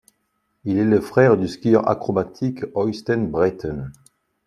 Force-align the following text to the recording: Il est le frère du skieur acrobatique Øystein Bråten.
Il 0.63 0.79
est 0.79 0.83
le 0.83 0.99
frère 0.99 1.37
du 1.37 1.47
skieur 1.47 1.87
acrobatique 1.87 2.61
Øystein 2.75 3.29
Bråten. 3.29 3.91